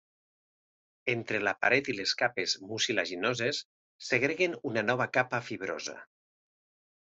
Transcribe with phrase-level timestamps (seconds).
[1.13, 3.61] Entre la paret i les capes mucilaginoses
[4.09, 5.99] segreguen una nova capa fibrosa.